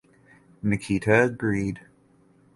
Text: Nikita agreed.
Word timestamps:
Nikita 0.63 1.25
agreed. 1.25 1.79